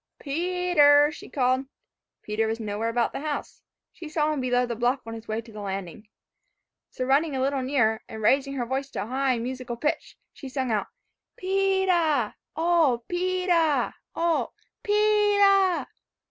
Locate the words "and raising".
8.09-8.53